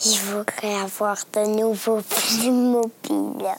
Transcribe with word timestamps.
Je 0.00 0.16
voudrais 0.30 0.74
avoir 0.80 1.16
de 1.32 1.46
nouveaux 1.60 2.00
mobiles. 2.50 3.54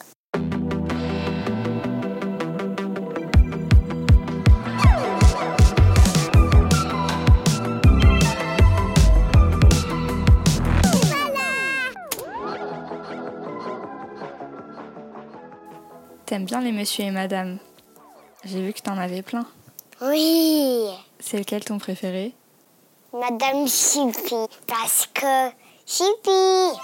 T'aimes 16.26 16.44
bien 16.44 16.60
les 16.60 16.72
monsieur 16.72 17.04
et 17.04 17.10
madame 17.10 17.58
J'ai 18.44 18.62
vu 18.64 18.72
que 18.72 18.80
t'en 18.80 18.96
avais 18.96 19.22
plein. 19.22 19.46
Oui, 20.00 20.86
C'est 21.18 21.38
lequel 21.38 21.64
ton 21.64 21.78
préféré? 21.78 22.32
Madame 23.12 23.66
Chippy. 23.66 24.36
Parce 24.66 25.08
que 25.12 25.50
Chippy, 25.92 26.78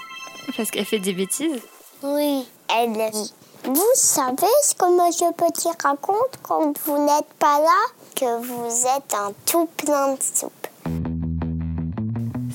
Parce 0.57 0.69
qu'elle 0.69 0.83
fait 0.83 0.99
des 0.99 1.13
bêtises 1.13 1.61
oui, 2.03 2.45
elle 2.69 2.91
dit. 3.11 3.33
Vous 3.63 3.91
savez 3.95 4.47
ce 4.61 4.75
que 4.75 5.07
Monsieur 5.07 5.31
Petit 5.31 5.69
raconte 5.81 6.37
quand 6.43 6.77
vous 6.85 7.05
n'êtes 7.05 7.33
pas 7.39 7.59
là? 7.59 7.77
Que 8.15 8.39
vous 8.39 8.85
êtes 8.85 9.13
un 9.13 9.31
tout 9.45 9.67
plein 9.77 10.13
de 10.13 10.21
soupe. 10.21 10.67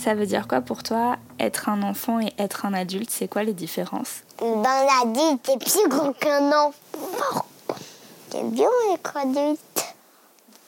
Ça 0.01 0.15
veut 0.15 0.27
dire 0.27 0.47
quoi 0.47 0.61
pour 0.61 0.83
toi 0.83 1.17
Être 1.41 1.71
un 1.71 1.83
enfant 1.83 2.21
et 2.21 2.33
être 2.39 2.67
un 2.67 2.75
adulte, 2.75 3.11
c'est 3.11 3.29
quoi 3.29 3.43
les 3.43 3.55
différences? 3.55 4.21
Ben 4.39 4.63
l'adulte 4.63 5.49
est 5.49 5.59
plus 5.59 5.89
grand 5.89 6.13
qu'un 6.13 6.53
enfant. 6.53 7.47
C'est 8.31 8.45
bien 8.51 8.69
être 8.93 9.17
adulte. 9.17 9.85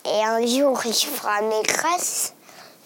Et 0.06 0.24
un 0.24 0.44
jour, 0.46 0.80
il 0.84 0.94
fera 0.94 1.42
maîtresse. 1.42 2.33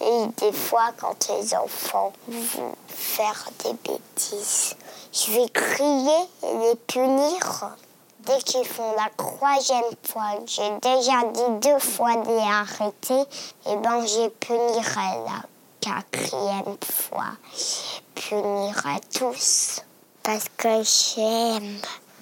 Et 0.01 0.27
des 0.37 0.53
fois, 0.53 0.91
quand 0.97 1.29
les 1.29 1.53
enfants 1.55 2.13
vont 2.27 2.75
faire 2.87 3.49
des 3.63 3.73
bêtises, 3.73 4.75
je 5.11 5.31
vais 5.31 5.49
crier 5.49 6.27
et 6.43 6.69
les 6.69 6.75
punir. 6.75 7.71
Dès 8.19 8.37
qu'ils 8.39 8.65
font 8.65 8.93
la 8.95 9.09
troisième 9.17 9.91
fois, 10.03 10.35
j'ai 10.45 10.69
déjà 10.81 11.23
dit 11.33 11.67
deux 11.67 11.79
fois 11.79 12.15
de 12.17 12.29
les 12.29 12.39
arrêter, 12.39 13.21
et 13.65 13.75
ben 13.77 14.05
je 14.05 14.27
punirai 14.27 15.23
la 15.25 15.41
quatrième 15.81 16.77
fois. 16.83 17.31
Je 17.55 18.21
punirai 18.21 18.99
tous. 19.13 19.81
Parce 20.21 20.45
que 20.57 20.83
j'aime 20.83 21.79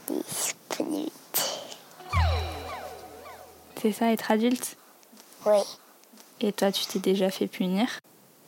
discuter. 0.07 1.11
C'est 3.81 3.91
ça, 3.91 4.11
être 4.11 4.31
adulte? 4.31 4.77
Oui. 5.45 5.59
Et 6.41 6.51
toi, 6.51 6.71
tu 6.71 6.85
t'es 6.85 6.99
déjà 6.99 7.31
fait 7.31 7.47
punir 7.47 7.87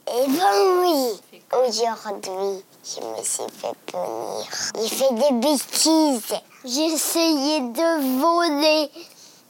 Eh 0.07 0.27
ben 0.27 0.81
oui. 0.81 1.19
Aujourd'hui, 1.51 2.63
je 2.83 2.99
me 3.01 3.23
suis 3.23 3.43
fait 3.51 3.73
punir. 3.87 4.47
J'ai 4.75 4.87
fait 4.95 5.13
des 5.15 5.35
bêtises. 5.39 6.35
J'ai 6.65 6.85
essayé 6.85 7.61
de 7.61 8.19
voler 8.21 8.89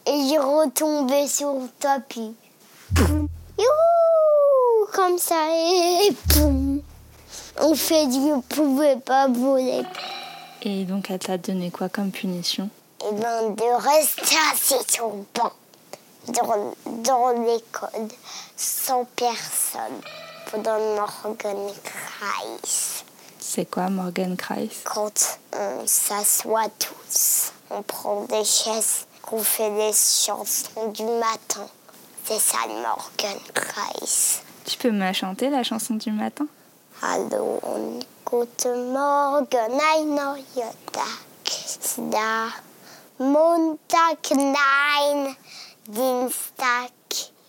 et 0.06 0.28
j'ai 0.28 0.38
retombé 0.38 1.26
sur 1.28 1.52
le 1.52 1.68
tapis. 1.78 2.34
Poum. 2.94 3.28
Youhou 3.58 4.86
Comme 4.94 5.18
ça 5.18 5.46
et 5.50 6.12
poum. 6.32 6.80
On 7.60 7.74
fait 7.74 8.04
je 8.04 8.36
ne 8.36 8.40
pouvais 8.40 8.96
pas 8.96 9.28
voler. 9.28 9.82
Et 10.62 10.84
donc, 10.84 11.10
elle 11.10 11.18
t'a 11.18 11.36
donné 11.36 11.70
quoi 11.70 11.88
comme 11.90 12.10
punition 12.10 12.70
Eh 13.02 13.14
ben 13.14 13.54
de 13.54 13.82
rester 13.82 14.36
assis 14.52 14.74
sur 14.88 15.08
le 15.08 15.24
banc 15.34 15.52
dans, 16.28 16.74
dans 16.86 17.30
l'école 17.30 18.08
sans 18.56 19.04
personne 19.16 20.00
pendant 20.50 20.78
Morgan 20.96 21.70
Kreis. 21.82 23.04
C'est 23.38 23.66
quoi 23.66 23.88
Morgan 23.88 24.36
Kreis? 24.36 24.82
Quand 24.84 25.38
on 25.54 25.86
s'assoit 25.86 26.68
tous, 26.78 27.52
on 27.70 27.82
prend 27.82 28.22
des 28.24 28.44
chaises, 28.44 29.06
on 29.32 29.42
fait 29.42 29.70
des 29.70 29.92
chansons 29.92 30.88
du 30.88 31.04
matin. 31.04 31.66
C'est 32.24 32.38
ça 32.38 32.58
le 32.68 32.74
Morgan 32.74 33.38
Kreis. 33.54 34.40
Tu 34.66 34.76
peux 34.78 34.90
me 34.90 35.12
chanter, 35.12 35.50
la 35.50 35.62
chanson 35.62 35.94
du 35.94 36.12
matin? 36.12 36.46
Und 37.02 38.04
guten 38.26 38.92
Morgen, 38.92 39.80
ein 39.80 40.14
neuer 40.14 40.74
Tag 40.92 41.06
ist 41.46 41.96
da. 41.96 42.50
Montag, 43.18 44.18
nein, 44.32 45.34
Dienstag, 45.86 46.92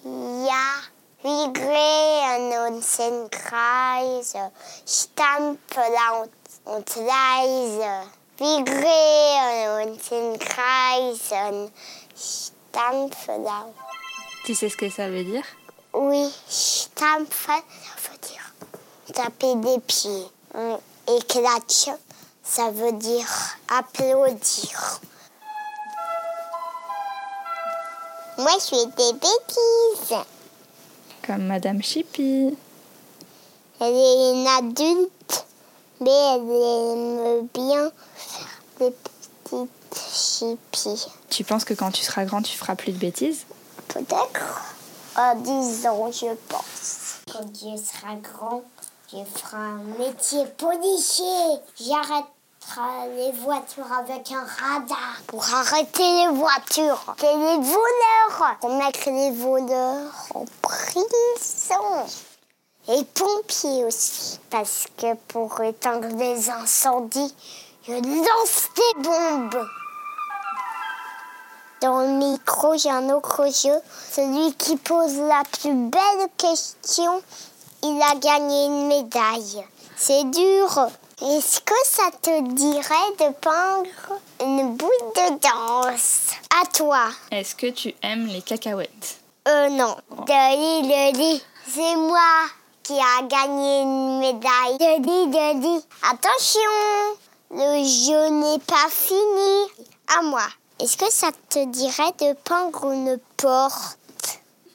ja. 0.03 0.81
Wir 1.23 1.47
drehen 1.53 2.51
uns 2.67 2.97
in 2.97 3.29
Kreise, 3.29 4.51
stampfen 4.87 5.93
laut 5.93 6.31
und 6.65 6.95
leise. 6.95 8.09
Wir 8.37 8.63
drehen 8.65 9.89
uns 9.89 10.11
in 10.11 10.39
Kreisen, 10.39 11.71
stampfen 12.15 13.43
laut. 13.43 13.75
Tu 14.45 14.55
sais 14.55 14.69
ce 14.69 14.77
que 14.77 14.89
ça 14.89 15.09
veut 15.09 15.23
dire? 15.23 15.45
Oui, 15.93 16.33
stampfen, 16.47 17.61
ça 17.85 18.09
veut 18.09 18.17
dire 18.17 18.53
taper 19.13 19.55
des 19.55 19.79
pieds. 19.81 20.27
Et 21.07 21.21
klatsch, 21.27 21.89
ça 22.43 22.71
veut 22.71 22.93
dire 22.93 23.27
applaudir. 23.67 25.01
Moi, 28.41 28.53
je 28.59 28.65
fais 28.75 28.85
des 28.85 29.13
bêtises. 29.13 30.17
Comme 31.25 31.45
Madame 31.45 31.83
Chippy. 31.83 32.57
Elle 33.79 33.95
est 33.95 34.31
une 34.31 34.47
adulte, 34.47 35.45
mais 35.99 36.09
elle 36.09 36.41
aime 36.41 37.47
bien 37.53 37.91
faire 38.15 38.61
des 38.79 38.95
petites 39.43 39.69
chippies. 40.11 41.07
Tu 41.29 41.43
penses 41.43 41.65
que 41.65 41.75
quand 41.75 41.91
tu 41.91 42.01
seras 42.01 42.25
grand, 42.25 42.41
tu 42.41 42.57
feras 42.57 42.75
plus 42.75 42.93
de 42.93 42.97
bêtises? 42.97 43.45
Peut-être 43.87 44.73
à 45.15 45.35
10 45.35 45.85
ans, 45.85 46.11
je 46.11 46.33
pense. 46.49 47.17
Quand 47.31 47.45
je 47.53 47.77
serai 47.77 48.17
grand, 48.23 48.63
je 49.11 49.23
ferai 49.23 49.57
un 49.57 49.83
métier 49.99 50.45
policier. 50.57 51.59
J'arrêterai 51.79 52.25
les 53.15 53.31
voitures 53.31 53.91
avec 53.91 54.31
un 54.31 54.45
radar 54.45 55.21
pour 55.27 55.43
arrêter 55.53 56.03
les 56.03 56.27
voitures. 56.33 57.15
Et 57.19 57.37
les 57.37 57.57
voleurs, 57.57 58.55
pour 58.59 58.69
mettre 58.75 59.09
les 59.09 59.31
voleurs 59.31 60.11
en 60.33 60.45
prison? 60.61 62.05
Et 62.87 63.03
pompiers 63.03 63.85
aussi, 63.85 64.39
parce 64.49 64.85
que 64.97 65.13
pour 65.27 65.61
éteindre 65.61 66.07
les 66.17 66.49
incendies, 66.49 67.35
je 67.87 67.93
lance 67.93 68.69
des 68.75 69.01
bombes. 69.01 69.67
Dans 71.81 72.01
le 72.01 72.07
micro, 72.07 72.77
j'ai 72.77 72.91
un 72.91 73.09
autre 73.09 73.43
jeu. 73.45 73.75
Celui 74.11 74.53
qui 74.55 74.77
pose 74.77 75.17
la 75.17 75.43
plus 75.51 75.73
belle 75.73 76.27
question, 76.37 77.21
il 77.83 78.01
a 78.01 78.15
gagné 78.15 78.65
une 78.65 78.87
médaille. 78.87 79.65
C'est 79.95 80.23
dur. 80.25 80.89
Est-ce 81.23 81.61
que 81.61 81.75
ça 81.83 82.09
te 82.19 82.41
dirait 82.53 83.11
de 83.19 83.31
peindre 83.33 84.19
une 84.39 84.75
boule 84.75 84.89
de 85.15 85.39
danse? 85.39 86.31
À 86.59 86.65
toi. 86.65 87.09
Est-ce 87.29 87.53
que 87.53 87.67
tu 87.67 87.93
aimes 88.01 88.25
les 88.25 88.41
cacahuètes? 88.41 89.19
Euh, 89.47 89.69
non. 89.69 89.95
Deli, 90.09 90.81
Deli, 90.87 91.43
c'est 91.67 91.95
moi 91.95 92.47
qui 92.81 92.93
a 92.99 93.21
gagné 93.21 93.81
une 93.81 94.17
médaille. 94.19 94.79
Deli, 94.79 95.27
Deli, 95.27 95.85
attention, 96.09 96.61
le 97.51 97.83
jeu 97.83 98.29
n'est 98.29 98.59
pas 98.59 98.89
fini. 98.89 99.87
À 100.17 100.23
moi. 100.23 100.47
Est-ce 100.79 100.97
que 100.97 101.11
ça 101.11 101.27
te 101.49 101.63
dirait 101.65 102.13
de 102.19 102.33
peindre 102.33 102.91
une 102.91 103.19
porte? 103.37 103.99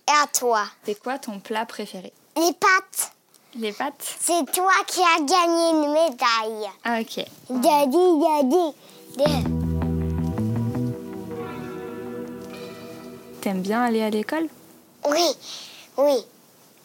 Et 0.09 0.13
à 0.23 0.29
toi. 0.29 0.63
C'est 0.85 0.95
quoi 1.03 1.19
ton 1.19 1.41
plat 1.41 1.67
préféré? 1.67 2.13
Les 2.37 2.53
pattes. 2.53 3.11
Les 3.59 3.73
pâtes 3.73 4.17
C'est 4.21 4.45
toi 4.53 4.73
qui 4.87 5.01
as 5.01 5.21
gagné 5.21 5.71
une 5.71 5.93
médaille. 5.93 6.71
Ah, 6.85 7.01
ok. 7.01 7.25
Daddy, 7.49 8.21
daddy. 8.21 8.75
T'aimes 13.41 13.63
bien 13.63 13.83
aller 13.83 14.03
à 14.03 14.11
l'école? 14.11 14.49
Oui, 15.09 15.27
oui. 15.97 16.25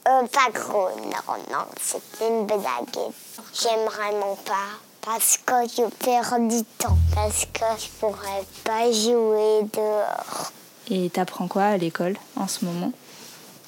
Euh, 0.08 0.24
pas 0.28 0.50
gros, 0.54 0.90
non, 1.04 1.36
non, 1.52 1.66
c'était 1.80 2.28
une 2.28 2.46
blague. 2.46 3.12
J'aime 3.54 3.86
vraiment 3.86 4.38
pas. 4.46 4.80
Parce 5.02 5.38
que 5.38 5.54
je 5.68 5.88
perds 6.06 6.40
du 6.40 6.64
temps. 6.78 6.98
Parce 7.14 7.46
que 7.46 7.66
je 7.78 7.88
pourrais 8.00 8.46
pas 8.64 8.92
jouer 8.92 9.68
dehors. 9.74 10.52
Et 10.90 11.10
t'apprends 11.10 11.48
quoi 11.48 11.64
à 11.64 11.78
l'école 11.78 12.16
en 12.36 12.48
ce 12.48 12.64
moment? 12.66 12.92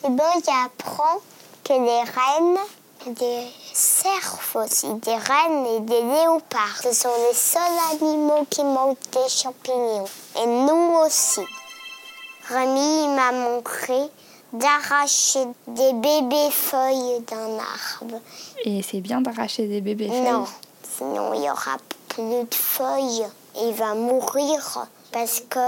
Et 0.05 0.09
ben, 0.09 0.23
j'apprends 0.45 1.19
que 1.63 1.73
les 1.73 2.03
rennes, 2.03 2.57
des 3.07 3.47
cerfs 3.73 4.55
aussi, 4.55 4.87
des 4.95 5.15
rennes 5.15 5.65
et 5.65 5.79
des 5.81 6.01
léopards, 6.01 6.81
ce 6.81 6.93
sont 6.93 7.09
les 7.27 7.35
seuls 7.35 7.61
animaux 7.91 8.45
qui 8.49 8.63
mangent 8.63 8.95
des 9.11 9.29
champignons. 9.29 10.05
Et 10.41 10.45
nous 10.45 10.93
aussi. 11.05 11.41
Rémi 12.49 13.07
m'a 13.15 13.31
montré 13.31 13.97
d'arracher 14.51 15.45
des 15.67 15.93
bébés 15.93 16.51
feuilles 16.51 17.21
d'un 17.27 17.57
arbre. 17.57 18.19
Et 18.65 18.81
c'est 18.81 19.01
bien 19.01 19.21
d'arracher 19.21 19.67
des 19.67 19.81
bébés 19.81 20.09
feuilles 20.09 20.31
Non, 20.31 20.45
sinon 20.97 21.33
il 21.33 21.41
n'y 21.41 21.49
aura 21.49 21.77
plus 22.09 22.23
de 22.23 22.53
feuilles. 22.53 23.25
Et 23.55 23.69
il 23.69 23.73
va 23.73 23.93
mourir 23.93 24.87
parce 25.11 25.41
que 25.49 25.59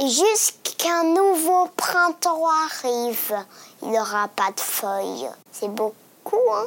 jusqu'un 0.00 1.04
nouveau 1.04 1.68
printemps 1.76 2.46
arrive, 2.66 3.36
il 3.82 3.90
n'y 3.90 3.98
aura 3.98 4.28
pas 4.28 4.50
de 4.52 4.60
feuilles. 4.60 5.28
C'est 5.52 5.68
beaucoup, 5.68 5.94
hein 6.32 6.66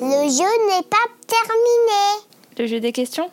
Le 0.00 0.28
jeu 0.28 0.50
n'est 0.68 0.82
pas 0.82 1.06
terminé. 1.26 2.26
Le 2.58 2.66
jeu 2.66 2.80
des 2.80 2.92
questions? 2.92 3.30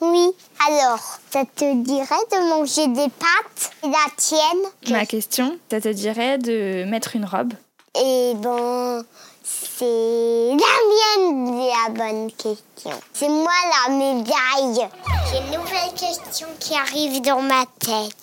Oui. 0.00 0.32
Alors, 0.66 1.00
ça 1.30 1.44
te 1.44 1.74
dirait 1.82 2.26
de 2.32 2.48
manger 2.48 2.86
des 2.88 3.10
pâtes 3.10 3.70
La 3.82 4.06
tienne? 4.16 4.90
Ma 4.90 5.04
question, 5.04 5.58
ça 5.70 5.80
te 5.80 5.88
dirait 5.88 6.38
de 6.38 6.84
mettre 6.84 7.16
une 7.16 7.24
robe? 7.24 7.52
Eh 7.96 8.34
ben, 8.36 9.04
c'est 9.42 9.84
la 9.84 10.56
mienne 10.56 11.58
la 11.66 11.90
bonne 11.90 12.30
question. 12.32 12.98
C'est 13.12 13.28
moi 13.28 13.52
la 13.86 13.92
médaille. 13.92 14.88
J'ai 15.30 15.38
une 15.38 15.58
nouvelle 15.58 15.92
question 15.96 16.46
qui 16.58 16.74
arrive 16.74 17.20
dans 17.20 17.42
ma 17.42 17.64
tête. 17.78 18.14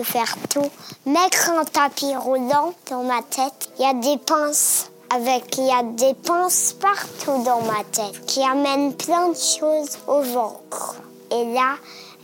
Faire 0.00 0.36
tout. 0.48 0.70
Mettre 1.04 1.50
un 1.50 1.64
tapis 1.64 2.16
roulant 2.16 2.72
dans 2.88 3.02
ma 3.02 3.20
tête. 3.22 3.68
Il 3.78 3.84
y 3.84 3.88
a 3.88 3.92
des 3.92 4.16
pinces 4.16 4.90
avec, 5.10 5.58
il 5.58 5.66
y 5.66 5.70
a 5.70 5.82
des 5.82 6.14
pinces 6.14 6.72
partout 6.72 7.42
dans 7.44 7.60
ma 7.60 7.84
tête 7.84 8.24
qui 8.24 8.42
amènent 8.42 8.96
plein 8.96 9.28
de 9.28 9.34
choses 9.34 9.98
au 10.06 10.22
ventre. 10.22 10.96
Et 11.30 11.52
là, 11.52 11.74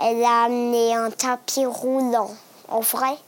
elle 0.00 0.25
a 0.25 0.44
amené 0.44 0.97
un 0.97 1.11
tapis 1.11 1.67
roulant. 1.67 2.31
En 2.70 2.81
vrai 2.81 3.19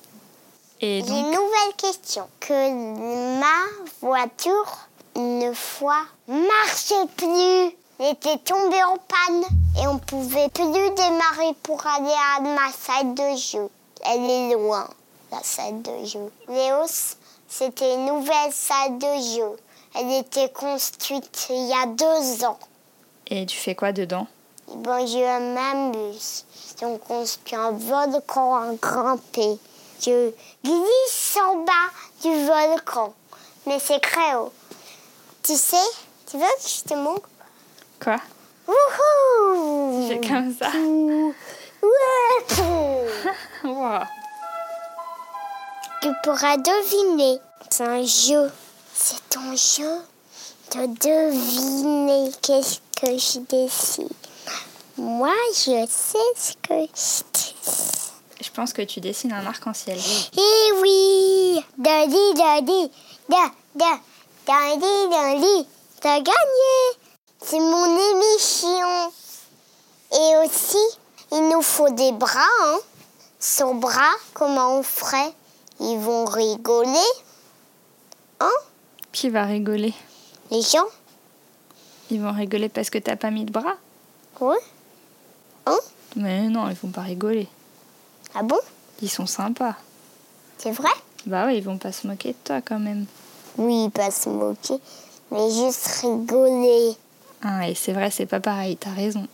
Et 0.81 1.03
J'ai 1.07 1.11
une 1.13 1.25
donc, 1.25 1.35
nouvelle 1.35 1.77
question. 1.77 2.27
Que 2.41 3.39
ma 3.39 3.47
voiture, 4.01 4.79
une 5.17 5.55
fois, 5.55 6.01
marchait 6.27 7.07
plus. 7.19 7.77
Elle 7.99 8.13
était 8.13 8.39
tombée 8.39 8.83
en 8.85 8.97
panne 8.97 9.45
et 9.83 9.87
on 9.87 9.99
pouvait 9.99 10.49
plus 10.49 10.65
démarrer 10.65 11.55
pour 11.63 11.87
aller 11.87 12.15
à 12.39 12.41
ma 12.41 12.73
salle 12.73 13.15
de 13.15 13.37
jeu. 13.37 13.69
Elle 14.05 14.29
est 14.31 14.55
loin, 14.55 14.89
la 15.31 15.43
salle 15.43 15.83
de 15.83 16.05
jeu. 16.05 16.31
Léos, 16.49 17.17
c'était 17.49 17.95
une 17.95 18.07
nouvelle 18.07 18.53
salle 18.53 18.99
de 18.99 19.37
jeu. 19.37 19.57
Elle 19.95 20.13
était 20.13 20.51
construite 20.51 21.47
il 21.51 21.67
y 21.69 21.73
a 21.73 21.87
deux 21.87 22.45
ans. 22.45 22.59
et 23.27 23.45
tu 23.47 23.57
fais 23.57 23.75
quoi 23.75 23.93
dedans? 23.93 24.27
Ben, 24.77 25.05
je 25.07 25.55
m'amuse. 25.55 26.45
On 26.83 26.97
construit 26.97 27.57
un 27.57 27.73
volcan 27.73 28.55
à 28.55 28.73
grimper. 28.81 29.59
Je 30.01 30.33
glisse 30.65 31.37
en 31.45 31.57
bas 31.57 31.91
du 32.23 32.47
volcan. 32.47 33.13
Mais 33.67 33.79
c'est 33.79 34.01
créo. 34.01 34.51
Tu 35.43 35.57
sais, 35.57 35.77
tu 36.31 36.39
veux 36.39 36.43
que 36.45 36.69
je 36.69 36.89
te 36.89 36.95
montre? 36.95 37.29
Quoi? 38.03 38.17
Wouhou 38.67 40.09
C'est 40.09 40.27
comme 40.27 40.55
ça 40.57 40.71
Ouais 41.83 42.45
Tu 46.03 46.09
pourras 46.23 46.57
deviner. 46.57 47.41
C'est 47.71 47.85
un 47.85 48.05
jeu. 48.05 48.51
C'est 48.95 49.29
ton 49.29 49.57
jeu 49.57 50.01
de 50.73 50.87
deviner 50.87 52.31
qu'est-ce 52.43 52.79
que 53.01 53.19
je 53.19 53.41
décide. 53.41 54.09
Moi, 54.97 55.35
je 55.55 55.87
sais 55.89 56.19
ce 56.37 56.53
que 56.63 56.75
je 56.75 57.23
décide. 57.33 57.91
Je 58.41 58.51
pense 58.51 58.73
que 58.73 58.83
tu 58.83 59.01
dessines 59.01 59.33
un 59.33 59.47
arc-en-ciel. 59.47 59.99
Eh 60.37 60.73
oui 60.81 61.65
Dali, 61.77 62.35
dali, 62.35 62.91
da, 63.29 63.51
da, 63.75 63.99
dali, 64.47 65.09
dali, 65.11 65.67
t'as 66.01 66.21
gagné 66.21 66.77
C'est 67.43 67.61
mon 67.61 67.87
émission 67.87 69.13
Et 70.13 70.37
aussi, 70.45 70.99
il 71.33 71.49
nous 71.49 71.63
faut 71.63 71.91
des 71.91 72.13
bras, 72.13 72.41
hein 72.65 72.79
Sans 73.43 73.75
bras, 73.75 74.13
comment 74.35 74.79
on 74.79 74.83
ferait? 74.83 75.33
Ils 75.81 75.97
vont 75.99 76.27
rigoler 76.27 77.09
Hein? 78.39 78.51
Qui 79.13 79.31
va 79.31 79.45
rigoler? 79.45 79.95
Les 80.51 80.61
gens 80.61 80.85
Ils 82.11 82.21
vont 82.21 82.33
rigoler 82.33 82.69
parce 82.69 82.91
que 82.91 82.99
t'as 82.99 83.17
pas 83.17 83.31
mis 83.31 83.47
de 83.47 83.51
bras? 83.51 83.77
Oui 84.41 84.57
Hein? 85.65 85.79
Mais 86.17 86.49
non, 86.49 86.69
ils 86.69 86.77
vont 86.77 86.91
pas 86.91 87.01
rigoler. 87.01 87.49
Ah 88.35 88.43
bon? 88.43 88.59
Ils 89.01 89.11
sont 89.11 89.27
sympas. 89.27 89.75
C'est 90.59 90.73
vrai? 90.73 90.91
Bah 91.25 91.47
ouais, 91.47 91.57
ils 91.57 91.65
vont 91.65 91.79
pas 91.79 91.93
se 91.93 92.07
moquer 92.07 92.33
de 92.33 92.39
toi 92.45 92.61
quand 92.61 92.79
même. 92.79 93.07
Oui, 93.57 93.89
pas 93.89 94.11
se 94.11 94.29
moquer, 94.29 94.79
mais 95.31 95.51
juste 95.51 95.87
rigoler. 96.03 96.95
Ah, 97.43 97.69
et 97.69 97.75
c'est 97.75 97.93
vrai, 97.93 98.11
c'est 98.11 98.27
pas 98.27 98.41
pareil, 98.41 98.77
t'as 98.77 98.91
raison. 98.93 99.27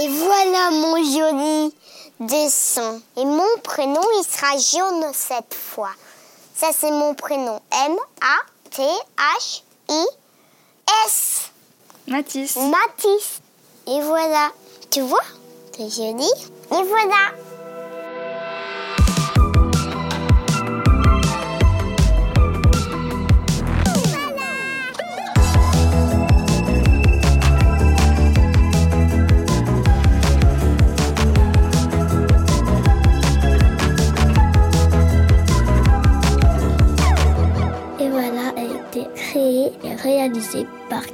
Et 0.00 0.08
voilà 0.08 0.70
mon 0.72 0.96
joli 0.96 1.74
dessin. 2.20 3.00
Et 3.16 3.24
mon 3.24 3.56
prénom, 3.62 4.02
il 4.18 4.24
sera 4.24 4.56
jaune 4.56 5.12
cette 5.12 5.54
fois. 5.54 5.90
Ça, 6.54 6.68
c'est 6.78 6.90
mon 6.90 7.14
prénom. 7.14 7.60
M-A-T-H-I-S. 7.86 8.80
Mathis, 12.06 12.56
Mathis. 12.56 13.40
Et 13.86 14.00
voilà. 14.02 14.50
Tu 14.90 15.00
vois 15.00 15.24
C'est 15.76 15.90
joli. 15.90 16.30
Et 16.70 16.82
voilà. 16.82 17.32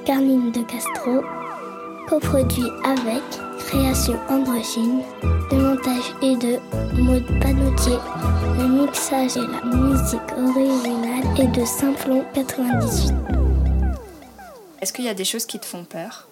Carline 0.05 0.51
de 0.53 0.63
Castro, 0.63 1.23
coproduit 2.09 2.71
avec 2.85 3.23
Création 3.67 4.19
Androgyne. 4.29 5.03
Le 5.23 5.57
montage 5.57 6.15
est 6.23 6.37
de 6.37 6.59
Maud 7.01 7.25
Panotier. 7.41 7.99
Le 8.59 8.67
mixage 8.67 9.37
et 9.37 9.47
la 9.47 9.63
musique 9.65 10.33
originale 10.33 11.39
est 11.39 11.49
de 11.49 11.65
Simplon 11.65 12.25
98. 12.35 13.13
est-ce 14.81 14.93
qu'il 14.93 15.05
y 15.05 15.09
a 15.09 15.15
des 15.15 15.25
choses 15.25 15.45
qui 15.45 15.59
te 15.59 15.67
font 15.67 15.85
peur? 15.85 16.27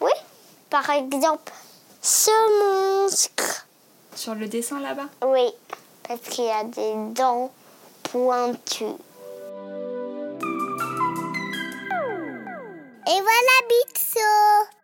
Oui. 0.00 0.12
Par 0.68 0.90
exemple, 0.90 1.52
ce 2.02 3.04
monstre. 3.04 3.66
Sur 4.14 4.34
le 4.34 4.48
dessin 4.48 4.80
là-bas? 4.80 5.06
Oui. 5.26 5.48
Parce 6.06 6.20
qu'il 6.20 6.44
y 6.44 6.50
a 6.50 6.64
des 6.64 6.94
dents 7.14 7.50
pointues. 8.02 8.84
Et 13.38 13.40
voilà 13.40 13.68
Bixo 13.68 14.77